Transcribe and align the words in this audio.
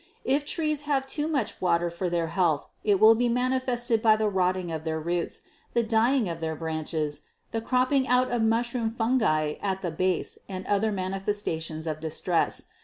If 0.25 0.45
trees 0.47 0.81
have 0.89 1.05
too 1.05 1.27
much 1.27 1.61
water 1.61 1.91
for 1.91 2.09
their 2.09 2.25
health, 2.29 2.65
it 2.83 2.99
will 2.99 3.13
be 3.13 3.29
manifested 3.29 4.01
by 4.01 4.15
the 4.15 4.27
rotting 4.29 4.71
of 4.71 4.83
their 4.83 4.99
roots, 4.99 5.43
the 5.75 5.83
dying 5.83 6.27
of 6.27 6.39
their 6.41 6.55
branches, 6.55 7.21
the 7.51 7.61
cropping 7.61 8.07
out 8.07 8.31
of 8.31 8.41
mushroom 8.41 8.89
fungi 8.89 9.57
at 9.61 9.83
the 9.83 9.91
base 9.91 10.39
and 10.49 10.65
other 10.65 10.91
manifestations 10.91 11.85
of 11.85 11.99
distress. 11.99 12.63